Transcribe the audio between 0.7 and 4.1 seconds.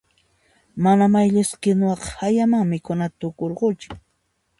Mana mayllisqa kinuwaqa hayaman mikhunata tukurqachin.